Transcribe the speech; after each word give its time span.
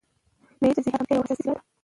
مېلې 0.59 0.73
د 0.75 0.77
ذهني 0.85 0.91
ارامتیا 0.95 1.15
یوه 1.15 1.25
اساسي 1.27 1.35
وسیله 1.37 1.53
ده. 1.55 1.61